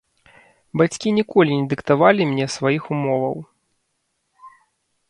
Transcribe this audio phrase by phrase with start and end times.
[0.81, 3.39] Бацькі ніколі не дыктавалі мне сваіх умоваў.